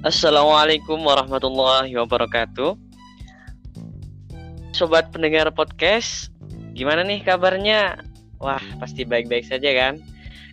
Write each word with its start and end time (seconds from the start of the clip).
Assalamualaikum 0.00 0.96
warahmatullahi 1.04 1.92
wabarakatuh. 1.92 2.72
Sobat 4.72 5.12
pendengar 5.12 5.52
podcast, 5.52 6.32
gimana 6.72 7.04
nih 7.04 7.20
kabarnya? 7.20 8.00
Wah, 8.40 8.64
pasti 8.80 9.04
baik-baik 9.04 9.44
saja 9.44 9.68
kan? 9.76 10.00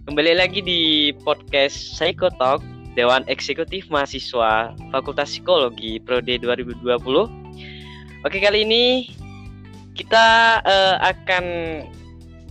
Kembali 0.03 0.35
lagi 0.35 0.59
di 0.59 1.15
podcast 1.23 1.79
Psychotalk 1.95 2.59
Dewan 2.99 3.23
Eksekutif 3.31 3.87
Mahasiswa 3.87 4.75
Fakultas 4.91 5.31
Psikologi 5.31 5.95
Prode 6.03 6.43
2020. 6.43 6.83
Oke, 8.27 8.43
kali 8.43 8.67
ini 8.67 9.15
kita 9.95 10.59
uh, 10.59 10.99
akan 11.07 11.45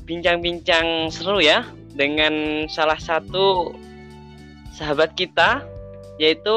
bincang-bincang 0.09 1.13
seru 1.13 1.45
ya 1.45 1.61
dengan 1.93 2.65
salah 2.73 2.97
satu 2.97 3.77
sahabat 4.73 5.13
kita 5.13 5.76
yaitu 6.17 6.57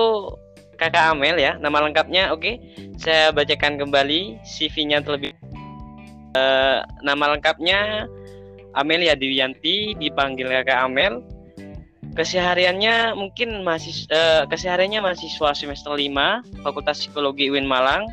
Kakak 0.79 1.11
Amel 1.11 1.35
ya. 1.35 1.59
Nama 1.59 1.83
lengkapnya 1.83 2.31
oke. 2.31 2.41
Okay. 2.41 2.55
Saya 2.95 3.35
bacakan 3.35 3.75
kembali 3.79 4.39
CV-nya 4.47 5.03
terlebih 5.03 5.35
uh, 6.35 6.83
nama 7.03 7.35
lengkapnya 7.35 8.07
Amelia 8.75 9.13
Dewianti 9.13 9.93
dipanggil 9.99 10.47
Kakak 10.47 10.87
Amel. 10.87 11.19
Kesehariannya 12.15 13.15
mungkin 13.15 13.63
masih 13.63 14.07
uh, 14.11 14.43
kesehariannya 14.49 15.03
mahasiswa 15.03 15.55
semester 15.55 15.93
5 15.93 16.63
Fakultas 16.63 17.03
Psikologi 17.03 17.51
UIN 17.51 17.67
Malang. 17.67 18.07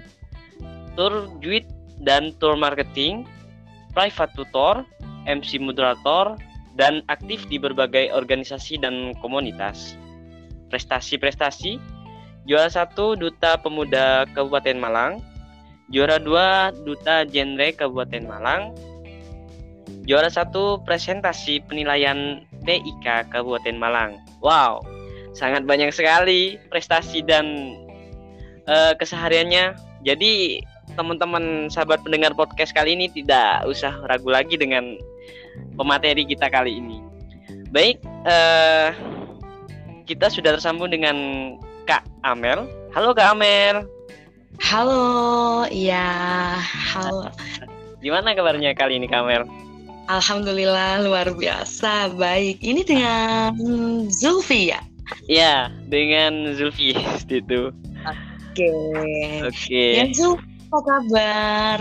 Tour 0.99 1.29
Juit 1.45 1.69
dan 2.01 2.33
tour 2.41 2.57
marketing, 2.57 3.29
private 3.93 4.33
tutor, 4.33 4.75
MC 5.29 5.61
moderator, 5.61 6.41
dan 6.77 7.05
aktif 7.13 7.45
di 7.53 7.61
berbagai 7.61 8.13
organisasi 8.17 8.81
dan 8.81 9.13
komunitas 9.21 9.97
prestasi-prestasi. 10.69 11.79
Juara 12.47 12.71
satu 12.71 13.19
Duta 13.19 13.59
Pemuda 13.59 14.23
Kabupaten 14.31 14.79
Malang, 14.79 15.19
juara 15.91 16.23
dua 16.23 16.71
Duta 16.87 17.27
Genre 17.27 17.75
Kabupaten 17.75 18.23
Malang, 18.23 18.71
juara 20.07 20.31
satu 20.31 20.79
presentasi 20.87 21.59
penilaian 21.67 22.47
PIK 22.63 23.35
Kabupaten 23.35 23.75
Malang. 23.75 24.23
Wow, 24.39 24.87
sangat 25.35 25.67
banyak 25.67 25.91
sekali 25.91 26.55
prestasi 26.71 27.27
dan 27.27 27.75
uh, 28.71 28.95
kesehariannya. 28.95 29.75
Jadi 30.07 30.63
teman-teman 30.95 31.67
sahabat 31.67 32.07
pendengar 32.07 32.31
podcast 32.39 32.71
kali 32.71 32.95
ini 32.95 33.11
tidak 33.11 33.67
usah 33.67 33.91
ragu 34.07 34.31
lagi 34.31 34.55
dengan 34.55 34.95
pemateri 35.75 36.23
kita 36.23 36.47
kali 36.47 36.79
ini. 36.79 37.03
Baik, 37.75 37.99
uh, 38.23 38.95
kita 40.07 40.31
sudah 40.31 40.55
tersambung 40.55 40.89
dengan 40.89 41.17
Kak 41.85 42.07
Amel. 42.23 42.71
Halo 42.95 43.11
Kak 43.13 43.35
Amel. 43.35 43.83
Halo, 44.63 45.67
iya, 45.69 46.57
halo. 46.63 47.29
Gimana 48.01 48.33
kabarnya 48.33 48.73
kali 48.73 49.03
ini 49.03 49.11
Kak 49.11 49.27
Amel? 49.27 49.45
Alhamdulillah 50.07 51.03
luar 51.03 51.35
biasa 51.35 52.15
baik. 52.15 52.63
Ini 52.63 52.87
dengan 52.87 53.59
Zulfi 54.07 54.71
ya? 54.71 54.81
Iya, 55.27 55.75
dengan 55.91 56.55
Zulfi 56.55 56.95
itu. 57.27 57.75
Oke. 58.07 58.71
Oke. 59.43 59.85
Ya 59.99 60.07
Zulfi, 60.15 60.47
apa 60.71 60.79
kabar? 60.87 61.79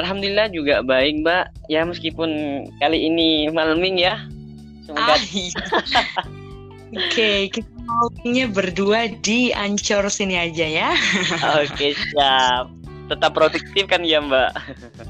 Alhamdulillah 0.00 0.48
juga 0.48 0.80
baik 0.80 1.20
Mbak. 1.20 1.68
Ya 1.68 1.84
meskipun 1.84 2.32
kali 2.80 2.98
ini 3.04 3.52
malaming 3.52 4.00
ya. 4.00 4.16
Semoga. 4.88 5.12
Ah, 5.12 5.20
iya. 5.28 5.60
Oke, 6.94 7.50
kita 7.50 7.74
maunya 7.82 8.46
berdua 8.46 9.10
di 9.22 9.50
Ancor 9.50 10.06
sini 10.06 10.38
aja 10.38 10.66
ya. 10.66 10.90
Oke, 11.62 11.94
siap. 11.94 12.70
Tetap 13.10 13.36
produktif 13.36 13.84
kan 13.90 14.06
ya, 14.06 14.22
Mbak? 14.22 14.50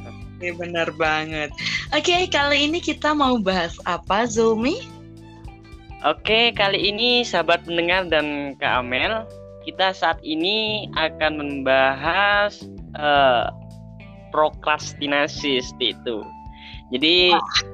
Oke, 0.09 0.49
benar 0.59 0.89
banget. 0.97 1.53
Oke, 1.93 2.27
kali 2.33 2.67
ini 2.67 2.81
kita 2.81 3.13
mau 3.13 3.37
bahas 3.37 3.77
apa, 3.85 4.25
Zulmi? 4.25 4.81
Oke, 6.05 6.53
kali 6.53 6.93
ini 6.93 7.25
sahabat 7.25 7.65
pendengar 7.65 8.09
dan 8.09 8.57
Kak 8.61 8.85
Amel, 8.85 9.25
kita 9.65 9.97
saat 9.97 10.21
ini 10.21 10.89
akan 11.01 11.41
membahas 11.41 12.61
uh, 12.97 13.49
prokrastinasi 14.33 15.65
itu. 15.81 16.17
Jadi 16.93 17.33
Wah 17.33 17.74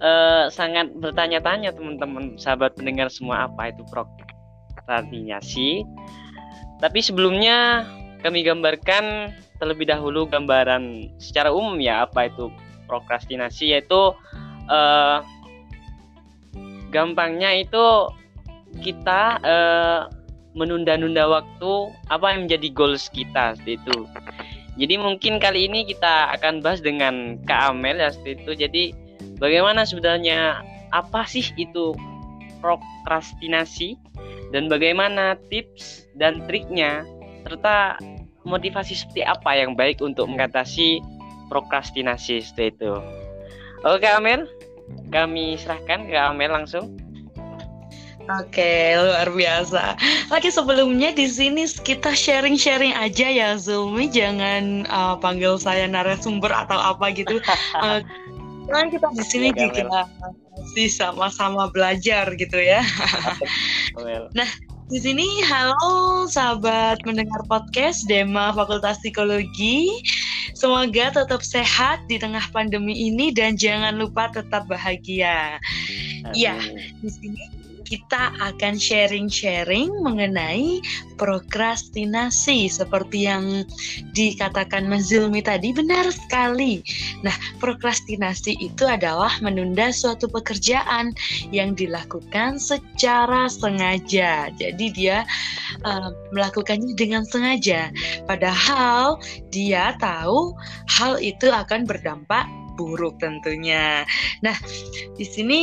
uh, 0.00 0.48
sangat 0.50 0.90
bertanya-tanya 0.98 1.72
teman-teman 1.76 2.36
sahabat 2.40 2.74
pendengar 2.74 3.08
semua 3.12 3.46
apa 3.46 3.70
itu 3.70 3.84
prokrastinasi. 3.88 5.84
Tapi 6.80 6.98
sebelumnya 7.04 7.84
kami 8.24 8.44
gambarkan 8.44 9.32
terlebih 9.60 9.88
dahulu 9.88 10.24
gambaran 10.24 11.12
secara 11.20 11.52
umum 11.52 11.76
ya 11.80 12.08
apa 12.08 12.32
itu 12.32 12.48
prokrastinasi 12.88 13.76
yaitu 13.76 14.16
uh, 14.72 15.20
gampangnya 16.88 17.52
itu 17.60 18.08
kita 18.80 19.38
uh, 19.44 20.08
menunda-nunda 20.56 21.30
waktu 21.30 21.72
apa 22.10 22.34
yang 22.34 22.48
menjadi 22.48 22.68
goals 22.74 23.06
kita 23.12 23.54
seperti 23.54 23.78
itu. 23.78 23.96
Jadi 24.80 24.94
mungkin 24.96 25.36
kali 25.36 25.68
ini 25.68 25.84
kita 25.84 26.32
akan 26.40 26.64
bahas 26.64 26.80
dengan 26.80 27.36
Kak 27.44 27.76
Amel 27.76 28.00
ya 28.00 28.10
itu. 28.24 28.52
Jadi 28.56 29.09
bagaimana 29.40 29.88
sebenarnya 29.88 30.62
apa 30.92 31.24
sih 31.26 31.44
itu 31.56 31.96
prokrastinasi 32.60 33.96
dan 34.52 34.68
bagaimana 34.68 35.34
tips 35.48 36.06
dan 36.20 36.44
triknya 36.44 37.08
serta 37.48 37.96
motivasi 38.44 38.94
seperti 38.94 39.24
apa 39.24 39.56
yang 39.56 39.72
baik 39.74 39.98
untuk 40.04 40.28
mengatasi 40.28 41.00
prokrastinasi 41.48 42.44
seperti 42.44 42.76
itu. 42.78 42.92
Oke 43.82 44.06
Amel, 44.06 44.44
kami 45.08 45.56
serahkan 45.56 46.04
ke 46.04 46.16
Amel 46.16 46.52
langsung. 46.52 47.00
Oke, 48.30 48.94
luar 48.94 49.26
biasa. 49.26 49.98
Oke, 50.30 50.54
sebelumnya 50.54 51.10
di 51.10 51.26
sini 51.26 51.66
kita 51.66 52.14
sharing-sharing 52.14 52.94
aja 52.94 53.26
ya, 53.26 53.58
Zulmi. 53.58 54.06
Jangan 54.06 54.86
uh, 54.86 55.18
panggil 55.18 55.58
saya 55.58 55.90
narasumber 55.90 56.52
atau 56.54 56.78
apa 56.78 57.10
gitu. 57.10 57.42
Uh, 57.74 57.98
kan 58.70 58.86
kita 58.88 59.06
di 59.12 59.24
sini 59.26 59.48
ya, 59.52 59.66
juga 59.68 60.06
masih 60.54 60.88
sama-sama 60.88 61.66
belajar 61.74 62.30
gitu 62.38 62.56
ya. 62.56 62.80
nah, 64.38 64.48
di 64.90 64.98
sini 65.02 65.26
halo 65.46 66.26
sahabat 66.30 67.02
mendengar 67.02 67.42
podcast 67.50 68.06
Dema 68.06 68.54
Fakultas 68.54 69.02
Psikologi. 69.02 69.90
Semoga 70.54 71.10
tetap 71.10 71.42
sehat 71.42 72.04
di 72.06 72.20
tengah 72.20 72.42
pandemi 72.54 72.94
ini 73.10 73.34
dan 73.34 73.58
jangan 73.58 73.98
lupa 73.98 74.30
tetap 74.30 74.70
bahagia. 74.70 75.58
Iya, 76.36 76.54
di 77.00 77.10
sini 77.10 77.59
kita 77.90 78.30
akan 78.38 78.78
sharing-sharing 78.78 79.90
mengenai 79.98 80.78
prokrastinasi 81.18 82.70
seperti 82.70 83.26
yang 83.26 83.66
dikatakan 84.14 84.86
Mas 84.86 85.10
Zulmi 85.10 85.42
tadi 85.42 85.74
benar 85.74 86.06
sekali. 86.14 86.86
Nah, 87.26 87.34
prokrastinasi 87.58 88.62
itu 88.62 88.86
adalah 88.86 89.34
menunda 89.42 89.90
suatu 89.90 90.30
pekerjaan 90.30 91.10
yang 91.50 91.74
dilakukan 91.74 92.62
secara 92.62 93.50
sengaja. 93.50 94.54
Jadi 94.54 94.86
dia 94.94 95.26
uh, 95.82 96.14
melakukannya 96.30 96.94
dengan 96.94 97.26
sengaja 97.26 97.90
padahal 98.30 99.18
dia 99.50 99.98
tahu 99.98 100.54
hal 100.86 101.18
itu 101.18 101.50
akan 101.50 101.90
berdampak 101.90 102.46
buruk 102.80 103.20
tentunya. 103.20 104.08
Nah, 104.40 104.56
di 105.18 105.26
sini 105.28 105.60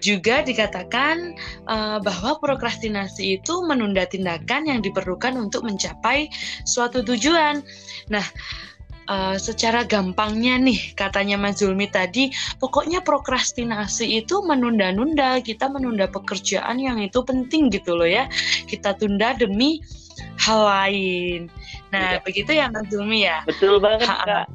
juga 0.00 0.44
dikatakan 0.44 1.36
uh, 1.66 1.98
bahwa 2.02 2.38
prokrastinasi 2.38 3.40
itu 3.40 3.64
menunda 3.64 4.04
tindakan 4.04 4.68
yang 4.68 4.80
diperlukan 4.84 5.36
untuk 5.36 5.64
mencapai 5.64 6.28
suatu 6.64 7.02
tujuan. 7.02 7.62
Nah, 8.12 8.24
uh, 9.10 9.36
secara 9.38 9.86
gampangnya 9.86 10.58
nih 10.60 10.94
katanya 10.94 11.40
Mas 11.40 11.62
Zulmi 11.62 11.88
tadi, 11.88 12.30
pokoknya 12.58 13.02
prokrastinasi 13.02 14.22
itu 14.22 14.42
menunda-nunda, 14.44 15.40
kita 15.42 15.70
menunda 15.70 16.06
pekerjaan 16.10 16.78
yang 16.78 17.00
itu 17.00 17.22
penting 17.22 17.72
gitu 17.72 17.96
loh 17.96 18.08
ya. 18.08 18.28
Kita 18.68 18.94
tunda 18.98 19.34
demi 19.34 19.80
hal 20.40 20.60
lain. 20.64 21.40
Nah, 21.90 22.18
ya. 22.18 22.20
begitu 22.22 22.50
ya 22.52 22.68
Mas 22.70 22.86
Zulmi 22.90 23.24
ya? 23.24 23.42
Betul 23.46 23.80
banget, 23.80 24.06
Kak. 24.06 24.46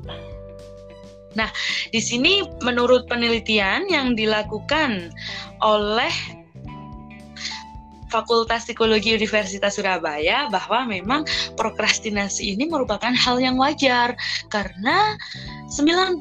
Nah, 1.35 1.49
di 1.89 2.01
sini 2.03 2.43
menurut 2.63 3.07
penelitian 3.07 3.87
yang 3.87 4.13
dilakukan 4.15 5.11
oleh 5.63 6.11
Fakultas 8.11 8.67
Psikologi 8.67 9.15
Universitas 9.15 9.79
Surabaya 9.79 10.51
bahwa 10.51 10.83
memang 10.83 11.23
prokrastinasi 11.55 12.59
ini 12.59 12.67
merupakan 12.67 13.15
hal 13.15 13.39
yang 13.39 13.55
wajar 13.55 14.19
karena 14.51 15.15
95% 15.71 16.19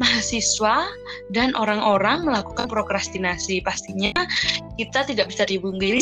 mahasiswa 0.00 0.88
dan 1.36 1.52
orang-orang 1.52 2.24
melakukan 2.24 2.64
prokrastinasi. 2.64 3.60
Pastinya 3.60 4.16
kita 4.80 5.04
tidak 5.04 5.28
bisa 5.28 5.44
dibungkiri 5.44 6.00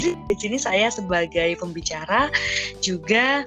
di 0.00 0.36
sini 0.40 0.56
saya 0.56 0.88
sebagai 0.88 1.52
pembicara 1.60 2.32
juga 2.80 3.44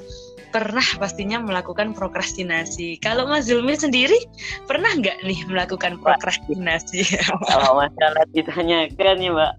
pernah 0.58 0.88
pastinya 0.98 1.38
melakukan 1.38 1.94
prokrastinasi. 1.94 2.98
Kalau 2.98 3.30
Mas 3.30 3.46
Zulmi 3.46 3.78
sendiri 3.78 4.18
pernah 4.66 4.90
nggak 4.98 5.22
nih 5.22 5.46
melakukan 5.46 6.02
prokrastinasi? 6.02 7.06
Kalau 7.54 7.78
masalah 7.78 8.26
ditanyakan 8.34 9.22
ya 9.22 9.30
Mbak, 9.30 9.54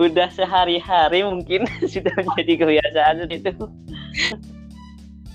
udah 0.00 0.28
sehari-hari 0.32 1.20
mungkin 1.20 1.68
sudah 1.92 2.16
menjadi 2.16 2.64
kebiasaan 2.64 3.28
itu. 3.28 3.52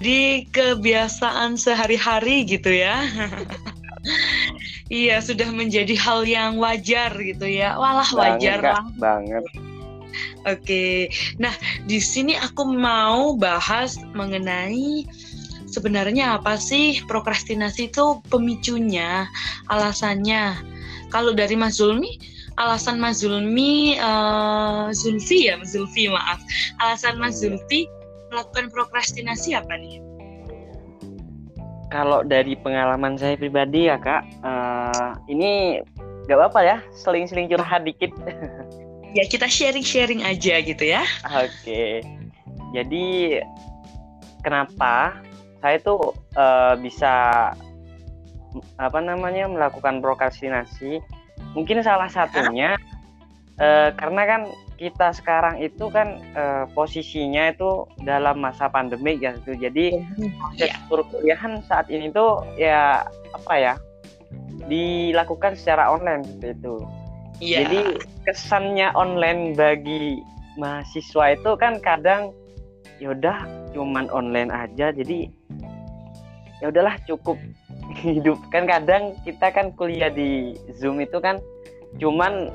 Di 0.02 0.50
kebiasaan 0.50 1.62
sehari-hari 1.62 2.50
gitu 2.50 2.74
ya. 2.74 3.06
Iya, 4.88 5.20
sudah 5.20 5.52
menjadi 5.52 6.00
hal 6.00 6.24
yang 6.24 6.64
wajar 6.64 7.12
gitu 7.20 7.44
ya. 7.44 7.76
Walah 7.76 8.08
wajar 8.08 8.64
banget, 8.64 8.72
lah. 8.72 8.84
Banget. 8.96 9.44
Oke. 10.48 11.12
Nah, 11.42 11.54
di 11.86 12.00
sini 12.00 12.38
aku 12.38 12.66
mau 12.68 13.36
bahas 13.36 14.00
mengenai 14.16 15.04
sebenarnya 15.68 16.40
apa 16.40 16.56
sih 16.56 17.04
prokrastinasi 17.06 17.92
itu 17.92 18.24
pemicunya, 18.32 19.28
alasannya. 19.68 20.58
Kalau 21.12 21.32
dari 21.32 21.56
Mas 21.56 21.80
Zulmi, 21.80 22.20
alasan 22.58 23.00
Mas 23.00 23.22
Zulmi, 23.24 23.96
uh, 24.02 24.90
Zulfi 24.92 25.48
ya, 25.48 25.56
Mas 25.60 25.72
Zulfi 25.76 26.10
maaf. 26.10 26.42
Alasan 26.84 27.22
Mas 27.22 27.40
iya. 27.40 27.54
Zulfi 27.54 27.88
melakukan 28.34 28.74
prokrastinasi 28.74 29.56
apa 29.56 29.72
nih? 29.80 30.04
Kalau 31.88 32.20
dari 32.28 32.60
pengalaman 32.60 33.16
saya 33.16 33.40
pribadi 33.40 33.88
ya 33.88 33.96
kak, 33.96 34.28
uh, 34.44 35.16
ini 35.32 35.80
gak 36.28 36.36
apa-apa 36.36 36.60
ya, 36.66 36.78
seling-seling 36.92 37.48
curhat 37.48 37.88
dikit. 37.88 38.12
ya 39.18 39.26
kita 39.26 39.50
sharing-sharing 39.50 40.22
aja 40.22 40.62
gitu 40.62 40.84
ya. 40.86 41.02
Oke. 41.26 42.06
Jadi 42.78 43.38
kenapa 44.46 45.18
saya 45.58 45.82
tuh 45.82 46.14
uh, 46.38 46.78
bisa 46.78 47.14
apa 48.78 49.00
namanya 49.02 49.50
melakukan 49.50 50.06
prokrastinasi? 50.06 51.02
Mungkin 51.58 51.82
salah 51.82 52.14
satunya 52.14 52.78
uh, 53.58 53.90
karena 53.98 54.24
kan 54.30 54.42
kita 54.78 55.10
sekarang 55.18 55.58
itu 55.58 55.90
kan 55.90 56.22
uh, 56.38 56.70
posisinya 56.78 57.50
itu 57.50 57.90
dalam 58.06 58.38
masa 58.38 58.70
pandemi 58.70 59.18
ya 59.18 59.34
gitu. 59.42 59.58
Jadi 59.58 59.98
proses 60.38 60.70
ya. 60.70 60.78
perkuliahan 60.86 61.66
saat 61.66 61.90
ini 61.90 62.14
tuh 62.14 62.46
ya 62.54 63.02
apa 63.34 63.54
ya 63.58 63.74
dilakukan 64.70 65.58
secara 65.58 65.90
online 65.90 66.22
seperti 66.22 66.62
itu. 66.62 66.78
Yeah. 67.38 67.70
Jadi 67.70 68.02
kesannya 68.26 68.92
online 68.98 69.54
bagi 69.54 70.26
mahasiswa 70.58 71.38
itu 71.38 71.52
kan 71.62 71.78
kadang 71.82 72.34
yaudah 72.98 73.46
cuman 73.78 74.10
online 74.10 74.50
aja. 74.50 74.90
Jadi 74.90 75.30
ya 76.60 76.74
udahlah 76.74 76.98
cukup 77.06 77.38
hidup. 78.06 78.42
Kan 78.50 78.66
kadang 78.66 79.18
kita 79.22 79.54
kan 79.54 79.74
kuliah 79.78 80.10
di 80.10 80.58
zoom 80.78 80.98
itu 81.02 81.22
kan 81.22 81.38
cuman 82.02 82.50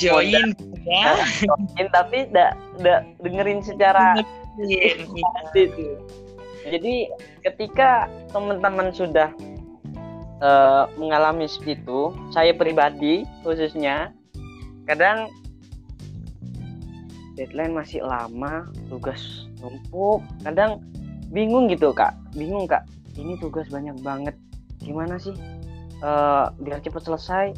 join 0.00 0.56
ya. 0.88 1.12
Join 1.44 1.86
tapi 1.92 2.24
tidak 2.28 2.56
tidak 2.80 3.00
dengerin 3.20 3.60
secara 3.60 4.16
itu 4.58 5.86
jadi 6.72 6.94
ketika 7.44 8.08
teman-teman 8.32 8.92
sudah 8.92 9.32
uh, 10.40 10.90
mengalami 11.00 11.46
seperti 11.46 11.80
itu 11.84 12.12
saya 12.34 12.52
pribadi 12.52 13.24
khususnya 13.46 14.12
kadang 14.84 15.30
deadline 17.38 17.72
masih 17.72 18.04
lama 18.04 18.68
tugas 18.92 19.48
numpuk 19.60 20.20
kadang 20.44 20.80
bingung 21.30 21.70
gitu 21.70 21.94
kak. 21.94 22.12
Bingung 22.34 22.66
kak. 22.66 22.84
Ini 23.14 23.38
tugas 23.38 23.70
banyak 23.70 23.96
banget. 24.02 24.34
Gimana 24.82 25.16
sih? 25.16 25.34
Uh, 26.02 26.50
biar 26.60 26.82
cepat 26.82 27.06
selesai. 27.06 27.54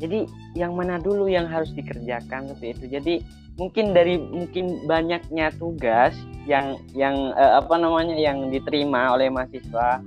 Jadi 0.00 0.24
yang 0.56 0.72
mana 0.72 0.96
dulu 0.96 1.28
yang 1.28 1.44
harus 1.44 1.70
dikerjakan 1.76 2.48
seperti 2.48 2.66
itu? 2.72 2.84
Jadi 2.88 3.14
mungkin 3.60 3.92
dari 3.92 4.16
mungkin 4.16 4.88
banyaknya 4.88 5.52
tugas 5.60 6.16
yang 6.48 6.80
yang 6.96 7.36
uh, 7.36 7.60
apa 7.60 7.76
namanya 7.76 8.16
yang 8.16 8.48
diterima 8.48 9.12
oleh 9.12 9.28
mahasiswa 9.28 10.00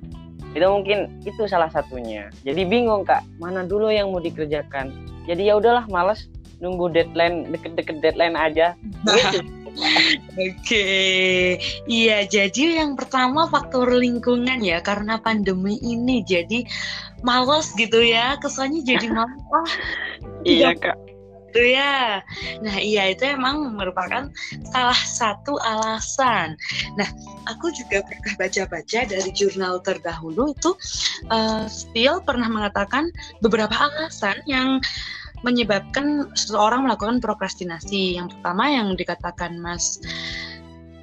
itu 0.53 0.65
mungkin 0.65 1.09
itu 1.25 1.49
salah 1.49 1.69
satunya 1.69 2.29
jadi 2.45 2.65
bingung 2.65 3.03
kak 3.03 3.25
mana 3.41 3.65
dulu 3.65 3.89
yang 3.89 4.13
mau 4.13 4.21
dikerjakan 4.21 4.93
jadi 5.25 5.53
ya 5.53 5.53
udahlah 5.57 5.85
males 5.89 6.29
nunggu 6.61 6.93
deadline 6.93 7.49
deket-deket 7.51 7.99
deadline 7.99 8.37
aja 8.37 8.77
Oke, 9.73 10.53
okay. 10.61 11.57
iya. 11.89 12.29
Jadi 12.29 12.77
yang 12.77 12.93
pertama 12.93 13.49
faktor 13.49 13.89
lingkungan 13.89 14.61
ya, 14.61 14.77
karena 14.85 15.17
pandemi 15.17 15.81
ini 15.81 16.21
jadi 16.21 16.61
malas 17.25 17.73
gitu 17.73 18.05
ya. 18.05 18.37
Kesannya 18.37 18.85
jadi 18.85 19.09
malas. 19.09 19.69
iya 20.45 20.77
kak 20.77 20.93
gitu 21.53 21.77
ya. 21.77 22.25
Nah, 22.65 22.75
iya 22.81 23.13
itu 23.13 23.29
emang 23.29 23.77
merupakan 23.77 24.33
salah 24.73 24.97
satu 24.97 25.61
alasan. 25.61 26.57
Nah, 26.97 27.05
aku 27.45 27.69
juga 27.69 28.01
pernah 28.01 28.33
baca-baca 28.41 28.99
dari 29.05 29.29
jurnal 29.37 29.77
terdahulu 29.85 30.57
itu 30.57 30.73
uh, 31.29 31.69
Steele 31.69 32.25
pernah 32.25 32.49
mengatakan 32.49 33.13
beberapa 33.45 33.77
alasan 33.77 34.41
yang 34.49 34.81
menyebabkan 35.45 36.33
seseorang 36.33 36.89
melakukan 36.89 37.21
prokrastinasi. 37.21 38.17
Yang 38.17 38.33
pertama 38.33 38.73
yang 38.73 38.97
dikatakan 38.97 39.61
Mas 39.61 40.01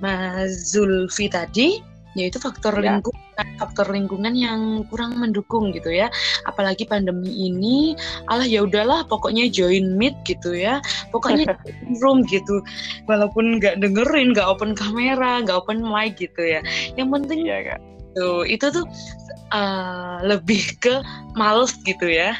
Mas 0.02 0.75
Zulfi 0.75 1.31
tadi 1.31 1.79
yaitu 2.19 2.43
faktor 2.43 2.75
ya. 2.82 2.99
lingkungan 2.99 3.29
faktor 3.58 3.90
lingkungan 3.90 4.34
yang 4.37 4.84
kurang 4.88 5.19
mendukung 5.20 5.70
gitu 5.70 5.90
ya. 5.92 6.08
Apalagi 6.48 6.87
pandemi 6.88 7.28
ini 7.28 7.94
alah 8.28 8.46
ya 8.46 8.64
udahlah 8.64 9.06
pokoknya 9.06 9.48
join 9.50 9.96
meet 9.96 10.16
gitu 10.25 10.56
ya. 10.56 10.78
Pokoknya 11.14 11.56
room 12.02 12.25
gitu. 12.26 12.62
Walaupun 13.06 13.60
nggak 13.60 13.81
dengerin 13.81 14.32
nggak 14.32 14.48
open 14.48 14.72
kamera 14.76 15.44
nggak 15.44 15.56
open 15.56 15.84
mic 15.84 16.19
gitu 16.19 16.40
ya. 16.40 16.60
Yang 16.94 17.08
penting 17.20 17.40
ya, 17.46 17.58
Kak. 17.75 17.81
tuh 18.10 18.42
itu 18.42 18.66
tuh 18.75 18.82
uh, 19.54 20.19
lebih 20.26 20.75
ke 20.82 20.98
males 21.38 21.78
gitu 21.87 22.10
ya 22.10 22.34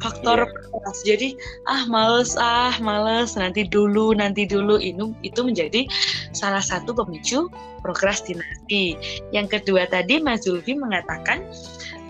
faktor 0.00 0.44
yeah. 0.46 0.92
jadi 1.04 1.28
ah 1.66 1.88
males 1.88 2.36
ah 2.36 2.74
males 2.84 3.34
nanti 3.34 3.64
dulu 3.64 4.12
nanti 4.12 4.44
dulu 4.44 4.76
itu 4.80 5.12
itu 5.24 5.40
menjadi 5.40 5.88
salah 6.36 6.60
satu 6.60 6.92
pemicu 6.92 7.48
prokrastinasi. 7.86 8.98
Yang 9.30 9.60
kedua 9.60 9.86
tadi 9.86 10.18
Mas 10.18 10.42
Zulfi 10.42 10.74
mengatakan 10.74 11.46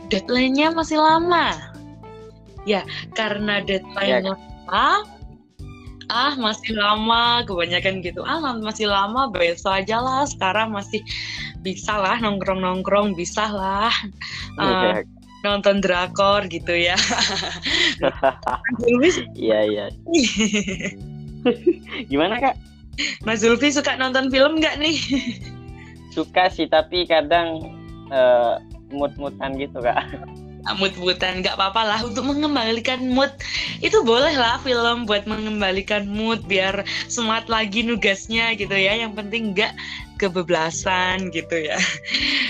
deadline-nya 0.08 0.72
masih 0.72 0.96
lama. 0.96 1.52
Ya 2.64 2.82
karena 3.14 3.62
deadline-nya 3.62 4.34
yeah. 4.34 4.40
lama 4.66 4.88
ah 6.06 6.32
masih 6.38 6.74
lama 6.74 7.42
kebanyakan 7.44 8.02
gitu. 8.02 8.22
Ah 8.22 8.38
masih 8.40 8.86
lama 8.88 9.28
besok 9.30 9.82
aja 9.82 9.98
lah 10.00 10.22
sekarang 10.24 10.72
masih 10.72 11.02
bisa 11.60 11.98
lah 11.98 12.18
nongkrong 12.22 12.62
nongkrong 12.62 13.14
bisa 13.18 13.50
lah. 13.50 13.92
Uh, 14.56 15.02
nonton 15.46 15.78
drakor 15.78 16.50
gitu 16.50 16.74
ya. 16.74 16.98
Iya 19.38 19.58
iya. 19.64 19.84
Gimana 22.10 22.42
kak? 22.42 22.56
Mas 23.22 23.44
Zulfi 23.44 23.70
suka 23.70 23.94
nonton 23.94 24.28
film 24.32 24.58
nggak 24.58 24.82
nih? 24.82 24.98
Suka 26.10 26.50
sih 26.50 26.66
tapi 26.66 27.06
kadang 27.06 27.62
uh, 28.10 28.58
mood-moodan 28.90 29.54
gitu 29.60 29.78
kak. 29.78 30.02
Ah, 30.66 30.74
mood-moodan 30.74 31.46
nggak 31.46 31.54
apa-apa 31.54 31.82
lah 31.86 32.00
untuk 32.02 32.26
mengembalikan 32.26 32.98
mood 33.06 33.30
itu 33.86 34.02
boleh 34.02 34.34
lah 34.34 34.58
film 34.66 35.06
buat 35.06 35.22
mengembalikan 35.22 36.10
mood 36.10 36.42
biar 36.50 36.82
semangat 37.06 37.46
lagi 37.46 37.86
nugasnya 37.86 38.50
gitu 38.58 38.74
ya 38.74 38.98
yang 38.98 39.14
penting 39.14 39.54
nggak 39.54 39.70
kebebelasan 40.18 41.30
gitu 41.30 41.70
ya 41.70 41.78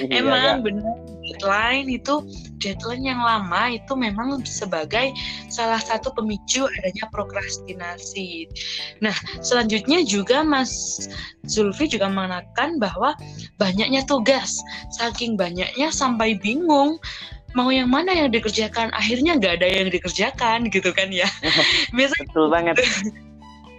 iya, 0.01 0.25
emang 0.25 0.65
benar 0.65 0.97
deadline 1.27 1.93
itu 1.93 2.25
deadline 2.59 3.05
yang 3.05 3.21
lama 3.21 3.73
itu 3.73 3.93
memang 3.95 4.41
sebagai 4.45 5.13
salah 5.53 5.81
satu 5.81 6.13
pemicu 6.13 6.65
adanya 6.81 7.07
prokrastinasi. 7.13 8.49
Nah, 9.05 9.15
selanjutnya 9.45 10.03
juga 10.05 10.43
Mas 10.43 11.07
Zulfi 11.47 11.87
juga 11.91 12.09
mengatakan 12.11 12.81
bahwa 12.81 13.15
banyaknya 13.61 14.05
tugas, 14.09 14.59
saking 14.97 15.37
banyaknya 15.37 15.93
sampai 15.93 16.37
bingung 16.41 16.99
mau 17.57 17.73
yang 17.73 17.89
mana 17.89 18.13
yang 18.13 18.29
dikerjakan? 18.29 18.93
Akhirnya 18.93 19.41
nggak 19.41 19.63
ada 19.63 19.69
yang 19.69 19.89
dikerjakan 19.89 20.69
gitu 20.69 20.93
kan 20.93 21.09
ya. 21.09 21.29
Betul 21.97 22.53
banget. 22.53 22.81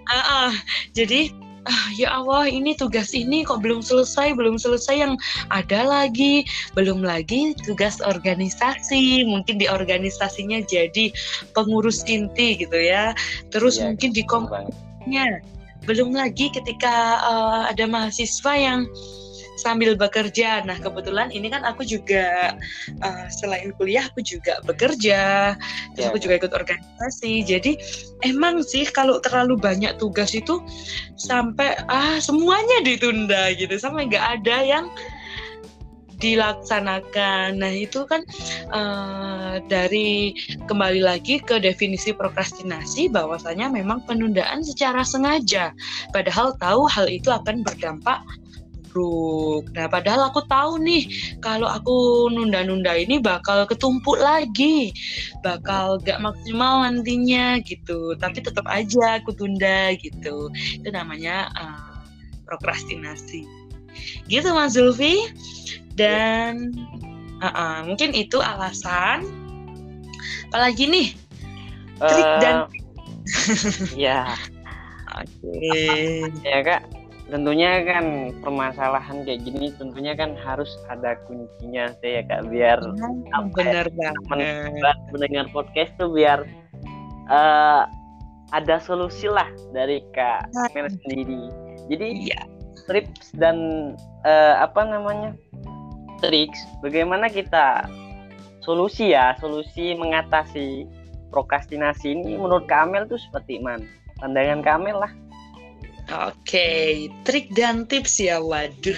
Uh, 0.08 0.48
uh, 0.48 0.52
jadi 0.96 1.36
ah, 1.68 1.88
ya 2.00 2.10
Allah 2.16 2.48
ini 2.48 2.74
tugas 2.74 3.12
ini 3.12 3.44
kok 3.44 3.60
belum 3.60 3.84
selesai 3.84 4.34
belum 4.34 4.56
selesai 4.56 4.96
yang 4.96 5.14
ada 5.52 5.84
lagi. 5.84 6.48
Belum 6.74 7.04
lagi 7.04 7.54
tugas 7.68 8.00
organisasi. 8.02 9.28
Mungkin 9.28 9.60
di 9.60 9.68
organisasinya 9.68 10.64
jadi 10.66 11.12
pengurus 11.52 12.08
inti 12.08 12.58
gitu 12.58 12.80
ya. 12.80 13.12
Terus 13.52 13.78
ya, 13.78 13.92
mungkin 13.92 14.12
di 14.16 14.24
kompleknya 14.26 15.44
belum 15.88 16.12
lagi 16.12 16.52
ketika 16.52 17.24
uh, 17.24 17.62
ada 17.72 17.88
mahasiswa 17.88 18.54
yang 18.60 18.84
sambil 19.58 19.98
bekerja. 19.98 20.62
Nah, 20.64 20.78
kebetulan 20.78 21.34
ini 21.34 21.50
kan 21.50 21.66
aku 21.66 21.84
juga 21.84 22.56
uh, 23.02 23.26
selain 23.34 23.74
kuliah 23.76 24.06
aku 24.06 24.22
juga 24.22 24.62
bekerja, 24.64 25.54
terus 25.98 26.06
yeah. 26.06 26.10
aku 26.14 26.22
juga 26.22 26.38
ikut 26.40 26.54
organisasi. 26.54 27.44
Jadi 27.44 27.72
emang 28.24 28.62
sih 28.62 28.86
kalau 28.88 29.18
terlalu 29.20 29.58
banyak 29.58 29.98
tugas 29.98 30.32
itu 30.38 30.62
sampai 31.18 31.76
ah 31.90 32.22
semuanya 32.22 32.86
ditunda 32.86 33.52
gitu, 33.58 33.74
sampai 33.76 34.08
nggak 34.08 34.42
ada 34.42 34.58
yang 34.64 34.86
dilaksanakan. 36.18 37.62
Nah, 37.62 37.74
itu 37.74 38.02
kan 38.10 38.26
uh, 38.74 39.62
dari 39.70 40.34
kembali 40.66 41.02
lagi 41.06 41.38
ke 41.38 41.62
definisi 41.62 42.14
prokrastinasi 42.14 43.14
bahwasanya 43.14 43.70
memang 43.70 44.02
penundaan 44.10 44.66
secara 44.66 45.06
sengaja. 45.06 45.72
Padahal 46.10 46.58
tahu 46.58 46.90
hal 46.90 47.06
itu 47.06 47.30
akan 47.30 47.62
berdampak 47.62 48.22
buruk. 48.90 49.70
Nah, 49.76 49.88
padahal 49.92 50.32
aku 50.32 50.44
tahu 50.48 50.82
nih 50.82 51.08
kalau 51.44 51.68
aku 51.68 52.28
nunda-nunda 52.32 52.96
ini 52.96 53.22
bakal 53.22 53.68
ketumpuk 53.68 54.18
lagi, 54.18 54.96
bakal 55.46 56.00
gak 56.02 56.20
maksimal 56.24 56.84
nantinya 56.84 57.60
gitu. 57.64 58.16
Tapi 58.18 58.42
tetap 58.42 58.66
aja 58.66 59.22
aku 59.22 59.36
tunda 59.36 59.94
gitu. 60.00 60.50
Itu 60.54 60.90
namanya 60.90 61.52
uh, 61.56 62.02
prokrastinasi. 62.48 63.46
Gitu 64.32 64.50
Mas 64.52 64.74
Zulfi. 64.74 65.30
Dan 65.98 66.74
uh 67.42 67.48
-uh, 67.50 67.78
mungkin 67.86 68.14
itu 68.14 68.38
alasan. 68.40 69.26
Apalagi 70.50 70.88
nih? 70.88 71.08
Trik 71.98 72.26
uh, 72.26 72.40
dan 72.40 72.56
ya. 74.08 74.38
Oke. 75.18 75.26
Okay. 75.42 76.30
Ya 76.46 76.62
kak, 76.62 76.82
tentunya 77.28 77.84
kan 77.84 78.32
permasalahan 78.40 79.28
kayak 79.28 79.44
gini 79.44 79.76
tentunya 79.76 80.16
kan 80.16 80.40
harus 80.40 80.72
ada 80.88 81.20
kuncinya 81.28 81.92
sih 82.00 82.20
ya 82.20 82.24
kak 82.24 82.48
biar 82.48 82.80
hmm, 82.80 83.52
benar 83.52 83.86
ya, 83.92 84.16
banget. 84.32 84.98
mendengar 85.12 85.46
podcast 85.52 85.92
tuh 86.00 86.08
biar 86.08 86.48
uh, 87.28 87.84
ada 88.56 88.80
solusi 88.80 89.28
lah 89.28 89.48
dari 89.76 90.00
kak 90.16 90.48
Mel 90.72 90.88
sendiri. 91.04 91.52
Jadi 91.92 92.32
ya. 92.32 92.42
tips 92.88 93.36
dan 93.36 93.92
uh, 94.24 94.64
apa 94.64 94.88
namanya 94.88 95.36
triks 96.24 96.56
bagaimana 96.80 97.28
kita 97.28 97.84
solusi 98.64 99.12
ya 99.12 99.36
solusi 99.44 99.92
mengatasi 99.92 100.88
prokrastinasi 101.28 102.16
ini 102.16 102.40
menurut 102.40 102.64
Kamel 102.72 103.04
tuh 103.12 103.20
seperti 103.20 103.60
mana? 103.60 103.84
Pandangan 104.24 104.64
Kamel 104.64 104.96
lah 105.04 105.12
Oke, 106.08 106.32
okay. 106.40 106.88
trik 107.28 107.52
dan 107.52 107.84
tips 107.84 108.16
ya. 108.24 108.40
Waduh, 108.40 108.96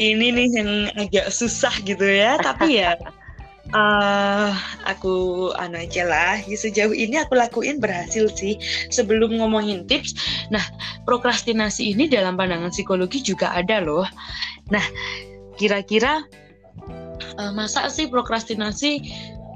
ini 0.00 0.32
nih 0.32 0.48
yang 0.56 0.70
agak 0.96 1.28
susah 1.28 1.76
gitu 1.84 2.08
ya. 2.08 2.40
Tapi 2.46 2.80
ya, 2.80 2.96
uh, 3.76 4.56
aku 4.88 5.48
anu 5.60 5.76
aja 5.76 6.08
lah. 6.08 6.40
Ya, 6.48 6.56
sejauh 6.56 6.96
ini 6.96 7.20
aku 7.20 7.36
lakuin 7.36 7.84
berhasil 7.84 8.32
sih. 8.32 8.56
Sebelum 8.88 9.36
ngomongin 9.36 9.84
tips, 9.84 10.16
nah 10.48 10.64
prokrastinasi 11.04 11.92
ini 11.92 12.08
dalam 12.08 12.40
pandangan 12.40 12.72
psikologi 12.72 13.20
juga 13.20 13.52
ada 13.52 13.84
loh. 13.84 14.08
Nah, 14.72 14.84
kira-kira 15.60 16.24
uh, 17.36 17.52
masa 17.52 17.92
sih 17.92 18.08
prokrastinasi 18.08 19.04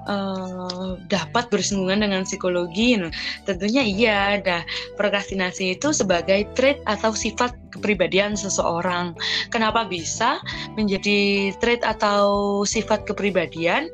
uh, 0.07 0.99
dapat 1.07 1.49
bersinggungan 1.53 2.05
dengan 2.07 2.23
psikologi. 2.27 2.99
Nah, 2.99 3.13
tentunya 3.47 3.83
iya, 3.85 4.41
ada 4.41 4.67
prokrastinasi 4.97 5.79
itu 5.79 5.91
sebagai 5.95 6.47
trait 6.55 6.81
atau 6.87 7.15
sifat 7.15 7.55
kepribadian 7.75 8.37
seseorang. 8.37 9.17
Kenapa 9.49 9.87
bisa 9.89 10.39
menjadi 10.77 11.53
trait 11.59 11.83
atau 11.83 12.63
sifat 12.63 13.09
kepribadian? 13.09 13.89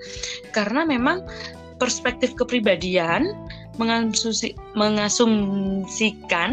Karena 0.52 0.82
memang 0.84 1.24
perspektif 1.78 2.34
kepribadian 2.34 3.32
mengasumsikan 3.78 6.50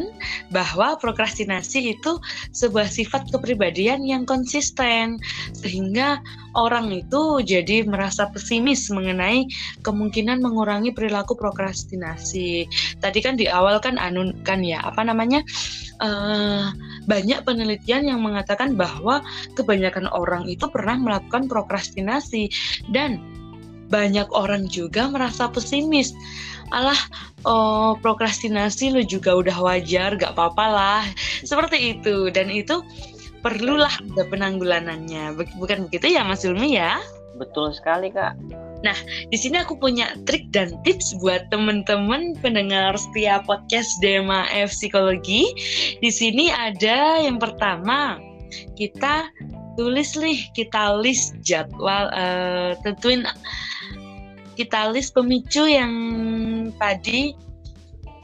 bahwa 0.53 0.93
prokrastinasi 1.01 1.97
itu 1.97 2.21
sebuah 2.53 2.85
sifat 2.87 3.27
kepribadian 3.33 4.05
yang 4.05 4.21
konsisten 4.23 5.17
sehingga 5.51 6.21
orang 6.55 6.87
itu 6.93 7.43
jadi 7.43 7.83
merasa 7.83 8.31
pesimis 8.31 8.87
mengenai 8.93 9.49
kemungkinan 9.83 10.39
mengurangi 10.39 10.95
perilaku 10.95 11.35
prokrastinasi. 11.35 12.63
Tadi 13.01 13.19
kan 13.19 13.35
di 13.35 13.49
awal 13.49 13.81
kan 13.83 13.99
anu 13.99 14.31
kan 14.47 14.63
ya 14.63 14.79
apa 14.85 15.03
namanya 15.03 15.43
uh, 15.99 16.71
banyak 17.09 17.43
penelitian 17.43 18.07
yang 18.07 18.23
mengatakan 18.23 18.77
bahwa 18.77 19.19
kebanyakan 19.59 20.07
orang 20.13 20.47
itu 20.47 20.69
pernah 20.71 20.95
melakukan 20.95 21.51
prokrastinasi 21.51 22.47
dan 22.93 23.19
banyak 23.85 24.25
orang 24.33 24.65
juga 24.65 25.05
merasa 25.05 25.45
pesimis 25.45 26.09
alah 26.73 26.97
oh, 27.45 27.93
prokrastinasi 28.01 28.93
lu 28.93 29.01
juga 29.05 29.37
udah 29.37 29.57
wajar 29.61 30.17
gak 30.17 30.33
apa-apa 30.33 30.65
lah. 30.65 31.03
Seperti 31.45 31.97
itu. 31.97 32.29
Dan 32.33 32.49
itu 32.49 32.81
perlulah 33.45 33.91
ada 33.91 34.23
penanggulanannya. 34.25 35.37
Bukan 35.61 35.89
begitu 35.89 36.17
ya 36.17 36.25
Mas 36.25 36.41
Ulmi 36.41 36.77
ya? 36.77 36.97
Betul 37.37 37.75
sekali 37.75 38.09
kak. 38.09 38.33
Nah, 38.85 38.97
di 39.33 39.37
sini 39.37 39.57
aku 39.61 39.81
punya 39.81 40.13
trik 40.29 40.53
dan 40.53 40.77
tips 40.85 41.17
buat 41.17 41.49
teman-teman 41.49 42.37
pendengar 42.37 42.93
setiap 42.93 43.49
podcast 43.49 43.89
Dema 43.97 44.45
F 44.53 44.69
Psikologi. 44.69 45.49
Di 46.05 46.11
sini 46.13 46.53
ada 46.53 47.17
yang 47.17 47.41
pertama, 47.41 48.21
kita 48.77 49.25
tulis 49.73 50.13
nih, 50.15 50.47
kita 50.53 51.01
list 51.01 51.33
jadwal, 51.41 52.13
uh, 52.13 52.77
tentuin 52.85 53.25
kita 54.55 54.89
list 54.95 55.11
pemicu 55.13 55.67
yang 55.67 55.93
tadi 56.79 57.35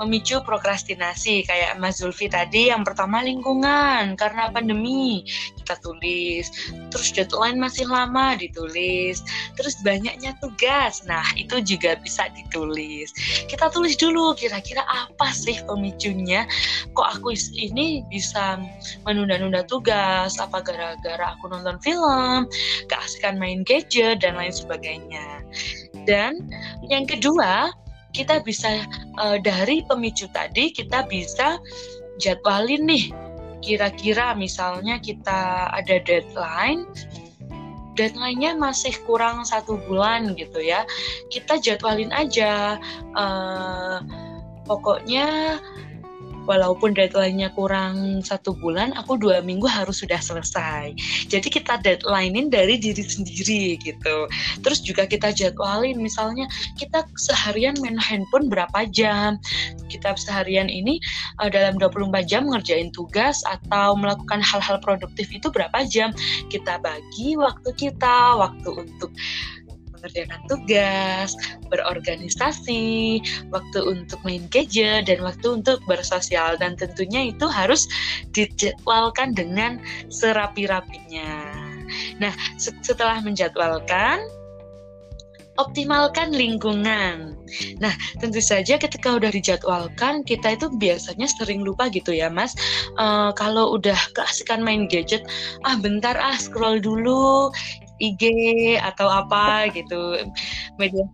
memicu 0.02 0.42
prokrastinasi 0.42 1.46
kayak 1.46 1.78
Mas 1.78 2.02
Zulfi 2.02 2.26
tadi 2.26 2.74
yang 2.74 2.82
pertama 2.82 3.22
lingkungan 3.22 4.18
karena 4.18 4.50
pandemi 4.50 5.22
kita 5.62 5.78
tulis. 5.86 6.50
Terus 6.90 7.10
deadline 7.14 7.62
masih 7.62 7.86
lama 7.86 8.34
ditulis. 8.34 9.22
Terus 9.54 9.78
banyaknya 9.86 10.34
tugas 10.42 11.06
nah 11.06 11.22
itu 11.38 11.62
juga 11.62 11.94
bisa 12.02 12.26
ditulis. 12.34 13.14
Kita 13.46 13.70
tulis 13.70 13.94
dulu 14.02 14.34
kira-kira 14.34 14.82
apa 14.90 15.30
sih 15.30 15.62
pemicunya? 15.70 16.50
Kok 16.98 17.22
aku 17.22 17.38
ini 17.54 18.02
bisa 18.10 18.58
menunda-nunda 19.06 19.62
tugas? 19.70 20.42
Apa 20.42 20.66
gara-gara 20.66 21.38
aku 21.38 21.54
nonton 21.54 21.78
film 21.86 22.50
keasikan 22.90 23.38
main 23.38 23.62
gadget 23.62 24.26
dan 24.26 24.34
lain 24.34 24.52
sebagainya 24.52 25.46
dan 26.08 26.40
yang 26.88 27.06
kedua, 27.06 27.72
kita 28.12 28.44
bisa 28.44 28.84
uh, 29.20 29.40
dari 29.40 29.84
pemicu 29.88 30.28
tadi 30.36 30.72
kita 30.76 31.08
bisa 31.08 31.60
jadwalin 32.20 32.84
nih. 32.88 33.06
Kira-kira 33.62 34.34
misalnya 34.34 34.98
kita 34.98 35.70
ada 35.70 36.02
deadline, 36.02 36.84
deadline-nya 37.94 38.58
masih 38.58 38.98
kurang 39.06 39.46
satu 39.46 39.78
bulan 39.86 40.34
gitu 40.34 40.60
ya. 40.60 40.82
Kita 41.30 41.62
jadwalin 41.62 42.10
aja. 42.10 42.82
Uh, 43.14 44.02
pokoknya 44.66 45.58
walaupun 46.46 46.94
deadline-nya 46.98 47.54
kurang 47.54 48.22
satu 48.26 48.56
bulan, 48.58 48.94
aku 48.98 49.18
dua 49.18 49.42
minggu 49.44 49.66
harus 49.70 50.02
sudah 50.02 50.18
selesai. 50.18 50.94
Jadi 51.30 51.48
kita 51.48 51.82
deadline-in 51.82 52.50
dari 52.50 52.78
diri 52.82 53.04
sendiri 53.06 53.78
gitu. 53.82 54.28
Terus 54.66 54.80
juga 54.82 55.06
kita 55.06 55.34
jadwalin, 55.34 56.02
misalnya 56.02 56.50
kita 56.78 57.06
seharian 57.18 57.78
main 57.82 57.98
handphone 57.98 58.50
berapa 58.50 58.88
jam, 58.90 59.38
kita 59.92 60.16
seharian 60.18 60.72
ini 60.72 60.98
uh, 61.42 61.50
dalam 61.52 61.78
24 61.78 62.26
jam 62.26 62.48
ngerjain 62.48 62.90
tugas 62.96 63.44
atau 63.46 63.94
melakukan 63.98 64.42
hal-hal 64.42 64.80
produktif 64.82 65.30
itu 65.30 65.48
berapa 65.52 65.86
jam. 65.88 66.16
Kita 66.50 66.82
bagi 66.82 67.38
waktu 67.38 67.70
kita, 67.78 68.40
waktu 68.40 68.70
untuk 68.88 69.12
mengerjakan 70.02 70.42
tugas, 70.50 71.38
berorganisasi, 71.70 73.22
waktu 73.54 73.80
untuk 73.86 74.18
main 74.26 74.50
gadget, 74.50 75.06
dan 75.06 75.22
waktu 75.22 75.62
untuk 75.62 75.78
bersosial. 75.86 76.58
Dan 76.58 76.74
tentunya 76.74 77.30
itu 77.30 77.46
harus 77.46 77.86
dijadwalkan 78.34 79.38
dengan 79.38 79.78
serapi-rapinya. 80.10 81.54
Nah, 82.18 82.34
setelah 82.58 83.22
menjadwalkan, 83.22 84.26
optimalkan 85.60 86.32
lingkungan. 86.34 87.38
Nah, 87.84 87.94
tentu 88.18 88.40
saja 88.40 88.80
ketika 88.80 89.14
udah 89.20 89.30
dijadwalkan, 89.30 90.24
kita 90.24 90.56
itu 90.56 90.72
biasanya 90.72 91.28
sering 91.28 91.62
lupa 91.62 91.92
gitu 91.92 92.16
ya, 92.16 92.32
Mas. 92.32 92.56
Uh, 92.96 93.36
kalau 93.36 93.76
udah 93.76 93.98
keasikan 94.16 94.64
main 94.64 94.88
gadget, 94.88 95.28
ah 95.68 95.76
bentar 95.78 96.16
ah 96.18 96.38
scroll 96.40 96.80
dulu, 96.80 97.52
IG 98.02 98.24
atau 98.82 99.06
apa 99.06 99.70
gitu. 99.70 100.26
Media 100.82 101.06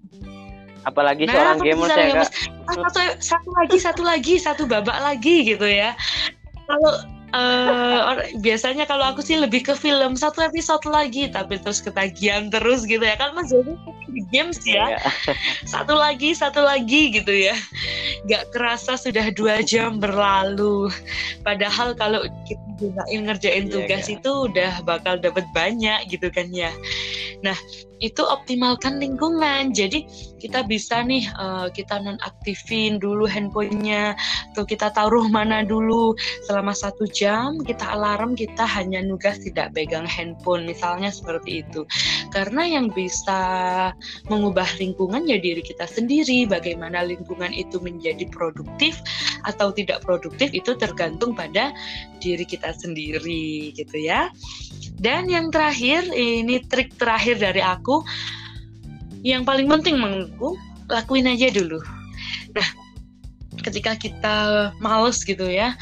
apalagi 0.88 1.27
nah, 1.27 1.36
seorang 1.36 1.60
gamer 1.60 1.89
ya 1.91 2.08
kak? 2.24 2.32
Ah, 2.72 2.75
satu, 2.88 3.00
satu 3.20 3.50
lagi 3.51 3.77
satu 3.77 4.01
lagi 4.08 4.34
satu 4.39 4.63
babak 4.63 4.96
lagi 5.03 5.44
gitu 5.44 5.67
ya. 5.67 5.91
Kalau 6.63 7.16
uh, 7.34 8.24
biasanya 8.39 8.88
kalau 8.88 9.03
aku 9.07 9.19
sih 9.24 9.36
lebih 9.36 9.65
ke 9.65 9.74
film 9.75 10.15
satu 10.15 10.46
episode 10.46 10.84
lagi 10.88 11.27
tapi 11.27 11.60
terus 11.60 11.84
ketagihan 11.84 12.48
terus 12.48 12.88
gitu 12.88 13.03
ya. 13.03 13.15
Kan 13.19 13.36
mas 13.36 13.51
jadi 13.51 13.74
di 14.12 14.22
games 14.31 14.60
ya. 14.63 14.96
Iya. 14.96 15.00
satu 15.74 15.98
lagi 15.98 16.36
satu 16.36 16.63
lagi 16.63 17.12
gitu 17.12 17.34
ya. 17.34 17.55
Nggak 18.27 18.53
kerasa 18.55 18.96
sudah 18.96 19.31
dua 19.36 19.60
jam 19.63 20.00
berlalu. 20.00 20.91
Padahal 21.43 21.96
kalau 21.98 22.24
kita 22.48 22.63
gunain 22.77 23.22
ngerjain 23.25 23.65
iya, 23.67 23.74
tugas 23.74 24.05
yeah, 24.07 24.15
itu 24.22 24.31
udah 24.51 24.72
bakal 24.86 25.17
dapat 25.17 25.43
banyak 25.51 26.05
gitu 26.12 26.29
kan 26.29 26.48
ya. 26.53 26.69
Nah 27.41 27.57
itu 28.00 28.22
optimalkan 28.22 29.01
lingkungan. 29.01 29.74
Jadi 29.74 30.06
kita 30.38 30.66
bisa 30.66 31.01
nih 31.01 31.25
uh, 31.38 31.68
kita 31.74 31.98
nonaktifin 31.98 33.01
dulu 33.01 33.25
handphonenya 33.25 34.13
atau 34.54 34.63
kita 34.63 34.94
taruh 34.94 35.25
mana 35.36 35.66
dulu 35.66 36.13
selama 36.46 36.74
satu 36.74 37.10
jam 37.10 37.58
kita 37.66 37.98
alarm 37.98 38.38
kita 38.38 38.63
hanya 38.66 39.01
nugas 39.01 39.42
tidak 39.42 39.74
pegang 39.74 40.06
handphone 40.06 40.66
misalnya 40.70 41.10
seperti 41.10 41.66
itu. 41.66 41.84
Karena 42.30 42.68
yang 42.68 42.94
bisa 42.94 43.39
mengubah 44.30 44.68
lingkungan 44.77 45.25
ya 45.25 45.42
diri 45.42 45.63
kita 45.66 45.89
sendiri. 45.89 46.46
Bagaimana 46.46 47.01
lingkungan 47.01 47.54
itu 47.54 47.82
menjadi 47.82 48.30
produktif 48.30 49.00
atau 49.46 49.74
tidak 49.74 50.04
produktif 50.04 50.54
itu 50.54 50.75
tergantung 50.77 51.34
pada 51.34 51.74
diri 52.20 52.44
kita 52.44 52.74
sendiri 52.75 53.74
gitu 53.74 53.98
ya. 53.98 54.30
Dan 54.98 55.30
yang 55.30 55.54
terakhir, 55.54 56.10
ini 56.10 56.58
trik 56.66 56.98
terakhir 56.98 57.38
dari 57.38 57.62
aku, 57.62 57.87
yang 59.25 59.44
paling 59.44 59.67
penting 59.67 59.98
menurutku, 59.98 60.56
lakuin 60.88 61.27
aja 61.27 61.51
dulu. 61.51 61.82
Nah, 62.53 62.67
ketika 63.65 63.98
kita 63.98 64.36
males 64.79 65.24
gitu 65.25 65.44
ya, 65.48 65.75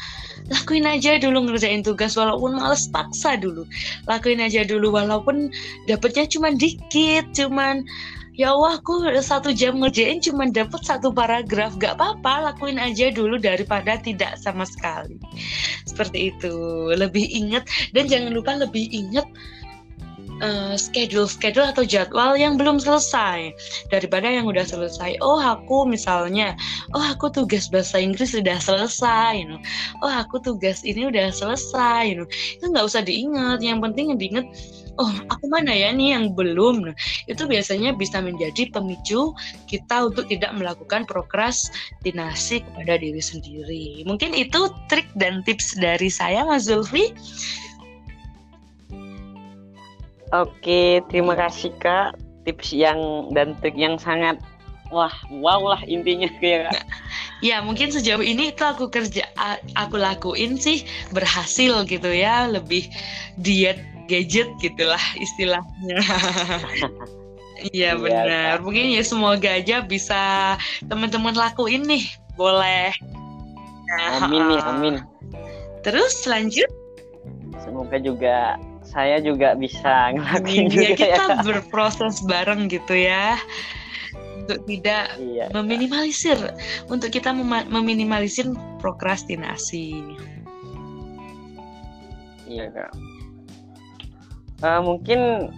lakuin 0.50 0.86
aja 0.88 1.20
dulu 1.20 1.46
ngerjain 1.46 1.84
tugas 1.84 2.18
walaupun 2.18 2.58
males 2.58 2.88
paksa 2.90 3.38
dulu. 3.38 3.68
Lakuin 4.10 4.42
aja 4.42 4.64
dulu 4.66 4.94
walaupun 4.94 5.52
dapetnya 5.86 6.26
cuma 6.26 6.50
dikit, 6.54 7.28
cuman 7.36 7.86
ya 8.36 8.52
Allah 8.52 8.76
aku 8.76 9.08
satu 9.24 9.50
jam 9.50 9.80
ngerjain 9.80 10.20
cuma 10.20 10.44
dapat 10.52 10.84
satu 10.84 11.08
paragraf 11.08 11.72
gak 11.80 11.96
apa-apa 11.96 12.52
lakuin 12.52 12.76
aja 12.76 13.08
dulu 13.08 13.40
daripada 13.40 13.96
tidak 13.96 14.36
sama 14.36 14.68
sekali 14.68 15.16
seperti 15.88 16.36
itu 16.36 16.52
lebih 16.92 17.24
inget 17.24 17.64
dan 17.96 18.04
jangan 18.04 18.36
lupa 18.36 18.60
lebih 18.60 18.84
inget 18.92 19.24
uh, 20.42 20.74
schedule 20.76 21.28
schedule 21.28 21.68
atau 21.68 21.84
jadwal 21.86 22.36
yang 22.36 22.56
belum 22.60 22.80
selesai 22.80 23.52
daripada 23.88 24.28
yang 24.28 24.48
udah 24.48 24.64
selesai 24.66 25.16
oh 25.24 25.40
aku 25.40 25.88
misalnya 25.88 26.56
oh 26.92 27.04
aku 27.04 27.30
tugas 27.32 27.68
bahasa 27.70 28.00
Inggris 28.00 28.36
sudah 28.36 28.58
selesai 28.60 29.40
you 29.40 29.46
know. 29.48 29.60
oh 30.04 30.12
aku 30.12 30.40
tugas 30.42 30.82
ini 30.84 31.08
udah 31.08 31.32
selesai 31.32 32.12
you 32.12 32.16
know. 32.24 32.28
itu 32.28 32.64
nggak 32.68 32.86
usah 32.86 33.02
diingat 33.04 33.60
yang 33.62 33.80
penting 33.80 34.12
yang 34.12 34.20
diingat 34.20 34.46
oh 34.96 35.12
aku 35.28 35.44
mana 35.52 35.72
ya 35.72 35.92
nih 35.92 36.16
yang 36.16 36.32
belum 36.32 36.88
nah, 36.88 36.96
itu 37.28 37.44
biasanya 37.44 37.92
bisa 37.92 38.20
menjadi 38.20 38.72
pemicu 38.72 39.36
kita 39.68 40.08
untuk 40.08 40.28
tidak 40.28 40.56
melakukan 40.56 41.04
prokrastinasi 41.04 42.64
kepada 42.64 42.96
diri 42.96 43.20
sendiri 43.20 44.02
mungkin 44.08 44.32
itu 44.32 44.72
trik 44.88 45.08
dan 45.16 45.44
tips 45.44 45.76
dari 45.76 46.08
saya 46.08 46.48
Mas 46.48 46.68
Zulfi 46.68 47.12
Oke, 50.34 51.02
terima 51.10 51.38
kasih 51.38 51.70
Kak. 51.78 52.18
Tips 52.46 52.70
yang 52.74 53.30
dan 53.34 53.58
trik 53.58 53.74
yang 53.74 53.98
sangat 53.98 54.38
wah, 54.94 55.12
wow 55.30 55.74
lah 55.74 55.82
intinya 55.86 56.30
kayak 56.42 56.74
Ya, 57.44 57.60
mungkin 57.60 57.92
sejauh 57.92 58.24
ini 58.24 58.48
itu 58.48 58.64
aku 58.64 58.88
kerja 58.88 59.28
aku 59.76 60.00
lakuin 60.00 60.56
sih 60.56 60.88
berhasil 61.12 61.84
gitu 61.84 62.08
ya, 62.08 62.48
lebih 62.48 62.88
diet 63.36 63.76
gadget 64.08 64.48
gitulah 64.62 65.02
istilahnya. 65.20 66.00
Iya, 67.72 67.72
iya 67.72 67.90
benar. 67.96 68.54
Mungkin 68.60 68.92
ya 68.92 69.00
semoga 69.00 69.48
aja 69.48 69.80
bisa 69.80 70.54
teman-teman 70.92 71.32
lakuin 71.32 71.88
nih. 71.88 72.04
Boleh. 72.36 72.92
amin 74.20 74.42
nih, 74.52 74.60
amin. 74.60 74.94
Terus 75.80 76.28
lanjut. 76.28 76.68
Semoga 77.64 77.96
juga 77.96 78.60
saya 78.86 79.18
juga 79.18 79.58
bisa 79.58 80.14
ngelakuin 80.14 80.70
juga 80.70 80.86
ya, 80.86 80.96
kita 80.96 81.34
ya. 81.34 81.42
berproses 81.42 82.22
bareng 82.24 82.70
gitu 82.70 82.94
ya. 82.94 83.36
Untuk 84.46 84.62
tidak 84.70 85.10
iya, 85.18 85.50
meminimalisir 85.50 86.38
untuk 86.86 87.10
kita 87.10 87.34
mem 87.34 87.66
meminimalisir 87.66 88.46
prokrastinasi. 88.78 90.06
Iya 92.46 92.70
kak. 92.70 92.92
Uh, 94.62 94.80
mungkin 94.86 95.50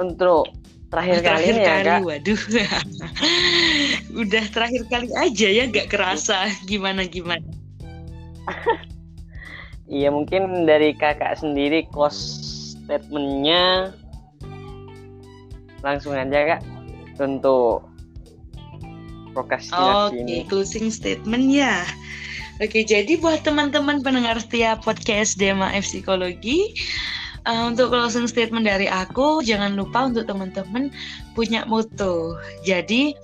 untuk 0.00 0.48
terakhir, 0.88 1.20
terakhir 1.20 1.54
kali, 1.60 1.68
kali 1.68 1.84
ya 1.84 1.84
kak. 1.84 2.00
waduh. 2.08 2.40
Udah 4.24 4.44
terakhir 4.48 4.82
kali 4.88 5.08
aja 5.12 5.48
ya 5.48 5.64
gak 5.68 5.92
kerasa 5.92 6.48
gimana 6.64 7.04
gimana. 7.04 7.44
Iya 9.92 10.08
mungkin 10.08 10.64
dari 10.64 10.96
kakak 10.96 11.36
sendiri 11.36 11.84
close 11.92 12.40
statementnya. 12.92 13.96
Langsung 15.80 16.12
aja 16.12 16.56
kak 16.56 16.62
untuk 17.16 17.88
prokrastinasi 19.32 20.12
Oke, 20.12 20.20
okay, 20.20 20.40
closing 20.44 20.92
statement 20.92 21.48
ya. 21.48 21.88
Oke, 22.60 22.84
jadi 22.84 23.16
buat 23.16 23.40
teman-teman 23.42 24.04
pendengar 24.04 24.36
setiap 24.36 24.84
podcast 24.84 25.40
Dema 25.40 25.72
F 25.72 25.88
Psikologi, 25.88 26.76
uh, 27.48 27.72
untuk 27.72 27.90
closing 27.90 28.28
statement 28.28 28.68
dari 28.68 28.86
aku 28.86 29.40
jangan 29.42 29.74
lupa 29.74 30.06
untuk 30.06 30.28
teman-teman 30.28 30.92
punya 31.32 31.64
moto. 31.66 32.36
Jadi 32.62 33.16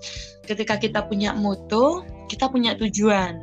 ketika 0.48 0.80
kita 0.80 1.04
punya 1.06 1.36
moto 1.36 2.02
kita 2.28 2.52
punya 2.52 2.76
tujuan. 2.76 3.40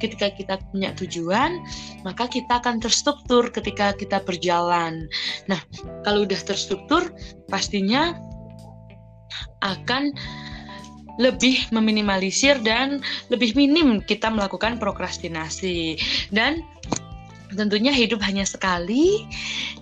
Ketika 0.00 0.32
kita 0.32 0.58
punya 0.72 0.90
tujuan, 0.96 1.60
maka 2.02 2.26
kita 2.26 2.58
akan 2.64 2.80
terstruktur 2.80 3.52
ketika 3.52 3.92
kita 3.92 4.24
berjalan. 4.24 5.06
Nah, 5.46 5.60
kalau 6.02 6.24
udah 6.24 6.40
terstruktur, 6.40 7.12
pastinya 7.52 8.16
akan 9.62 10.10
lebih 11.20 11.68
meminimalisir 11.68 12.56
dan 12.64 13.04
lebih 13.28 13.52
minim 13.52 14.00
kita 14.00 14.32
melakukan 14.32 14.80
prokrastinasi. 14.80 16.00
Dan 16.32 16.64
Tentunya 17.52 17.92
hidup 17.92 18.24
hanya 18.24 18.48
sekali, 18.48 19.28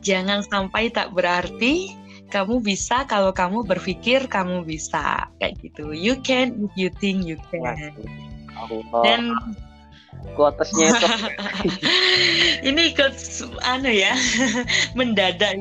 jangan 0.03 0.43
sampai 0.43 0.91
tak 0.91 1.15
berarti. 1.15 1.95
Kamu 2.31 2.63
bisa 2.63 3.03
kalau 3.11 3.35
kamu 3.35 3.67
berpikir 3.67 4.31
kamu 4.31 4.63
bisa 4.63 5.27
kayak 5.43 5.59
gitu. 5.67 5.91
You 5.91 6.15
can 6.23 6.63
if 6.63 6.71
you 6.79 6.87
think 7.03 7.27
you 7.27 7.35
can. 7.51 8.30
Dan 9.05 9.35
kuotesnya 10.37 10.93
itu. 10.93 11.07
ini 12.69 12.93
ikut 12.93 13.15
anu 13.65 13.91
ya, 13.91 14.13
mendadak 14.99 15.57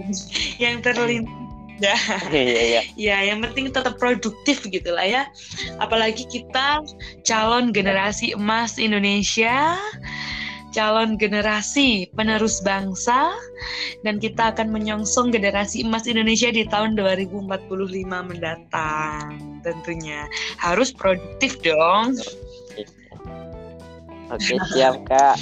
yang 0.60 0.84
terlintas 0.84 1.40
Ya, 1.80 1.96
iya, 2.36 2.44
iya. 2.44 2.82
ya, 3.08 3.18
yang 3.32 3.40
penting 3.40 3.72
tetap 3.72 3.96
produktif 3.96 4.68
gitulah 4.68 5.08
ya. 5.08 5.32
Apalagi 5.80 6.28
kita 6.28 6.84
calon 7.24 7.72
generasi 7.72 8.36
emas 8.36 8.76
Indonesia 8.76 9.80
calon 10.70 11.18
generasi 11.18 12.06
penerus 12.14 12.62
bangsa 12.62 13.34
dan 14.06 14.22
kita 14.22 14.54
akan 14.54 14.70
menyongsong 14.70 15.34
generasi 15.34 15.82
emas 15.82 16.06
Indonesia 16.06 16.54
di 16.54 16.62
tahun 16.70 16.94
2045 16.94 17.50
mendatang 18.06 19.26
tentunya 19.66 20.30
harus 20.62 20.94
produktif 20.94 21.58
dong 21.66 22.14
oke 24.30 24.54
siap 24.74 24.96
kak 25.06 25.38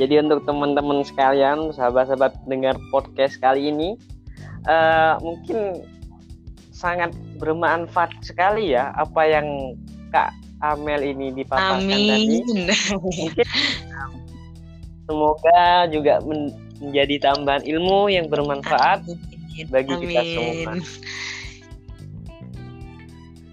jadi 0.00 0.20
untuk 0.20 0.44
teman-teman 0.44 1.00
sekalian 1.02 1.72
sahabat-sahabat 1.72 2.36
dengar 2.44 2.76
podcast 2.92 3.40
kali 3.40 3.72
ini 3.72 3.96
uh, 4.68 5.16
mungkin 5.24 5.84
sangat 6.76 7.16
bermanfaat 7.40 8.12
sekali 8.20 8.76
ya 8.76 8.92
apa 8.92 9.24
yang 9.24 9.76
kak 10.12 10.36
Amel 10.64 11.04
ini 11.04 11.36
dipaparkan 11.36 11.84
Amin. 11.84 12.08
tadi. 12.08 12.36
Mungkin 12.96 13.46
semoga 15.04 15.62
juga 15.92 16.14
menjadi 16.80 17.16
tambahan 17.20 17.62
ilmu 17.64 18.08
yang 18.08 18.26
bermanfaat 18.32 19.04
Amin. 19.04 19.66
bagi 19.68 19.92
Amin. 19.92 20.02
kita 20.08 20.20
semua. 20.24 20.72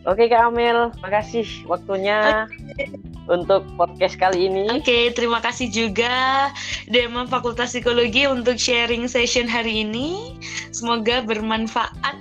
Oke 0.04 0.28
Kak 0.28 0.52
Amel, 0.52 0.92
makasih 1.00 1.48
waktunya 1.64 2.44
okay. 2.52 2.92
untuk 3.32 3.64
podcast 3.80 4.20
kali 4.20 4.52
ini. 4.52 4.68
Oke, 4.68 4.84
okay, 4.84 5.04
terima 5.16 5.40
kasih 5.40 5.72
juga 5.72 6.52
Dema 6.92 7.24
Fakultas 7.24 7.72
Psikologi 7.72 8.28
untuk 8.28 8.60
sharing 8.60 9.08
session 9.08 9.48
hari 9.48 9.88
ini. 9.88 10.36
Semoga 10.76 11.24
bermanfaat 11.24 12.20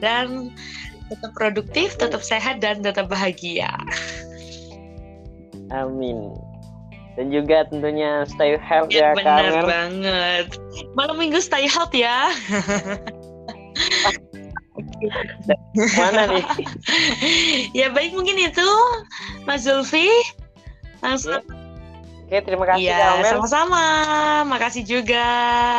dan 0.00 0.56
tetap 1.12 1.36
produktif, 1.36 2.00
tetap 2.00 2.24
sehat 2.24 2.64
dan 2.64 2.80
tetap 2.80 3.12
bahagia. 3.12 3.76
Amin. 5.68 6.32
dan 7.18 7.34
juga 7.34 7.66
tentunya 7.66 8.22
stay 8.30 8.54
healthy 8.62 9.02
ya, 9.02 9.10
ya 9.10 9.18
benar 9.18 9.66
banget 9.66 10.46
malam 10.94 11.18
minggu 11.18 11.42
stay 11.42 11.66
healthy 11.66 12.06
ya 12.06 12.30
mana 15.98 16.22
nih 16.30 16.44
ya 17.76 17.88
baik 17.94 18.12
mungkin 18.14 18.36
itu 18.38 18.70
Mas 19.46 19.64
Zulfi 19.64 20.08
langsung 21.02 21.38
Oke, 22.28 22.44
terima 22.44 22.68
kasih 22.68 22.92
ya, 22.92 23.24
sama-sama. 23.24 23.84
Makasih 24.44 24.84
juga 24.84 25.24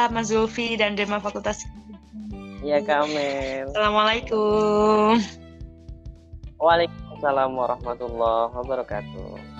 Mas 0.09 0.33
Zulfi 0.33 0.73
dan 0.81 0.97
Dema 0.97 1.21
Fakultas. 1.21 1.61
Iya, 2.65 2.81
Kamel. 2.81 3.69
Assalamualaikum. 3.69 5.21
Waalaikumsalam 6.57 7.53
warahmatullahi 7.53 8.49
wabarakatuh. 8.57 9.58